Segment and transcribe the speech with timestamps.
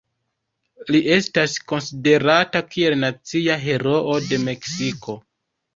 [0.95, 5.23] Li estas konsiderata kiel nacia heroo de Meksiko.